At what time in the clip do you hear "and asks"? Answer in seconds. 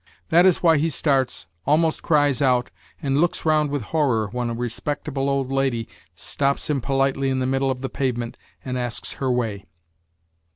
8.65-9.13